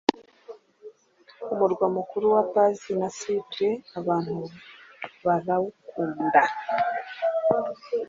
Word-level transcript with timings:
Umurwa 1.53 1.85
mukuru: 1.95 2.25
La 2.35 2.43
Paz 2.53 2.79
na 2.99 3.09
Sucre 3.17 3.67
abantu 3.99 4.39
bara 5.25 5.55
w’ukunda 5.61 6.41